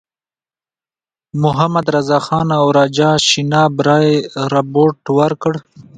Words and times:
محمدرضاخان 1.43 2.47
او 2.59 2.65
راجا 2.77 3.09
شیتاب 3.29 3.73
رای 3.87 4.09
رپوټ 4.53 4.99
ورکړ. 5.17 5.53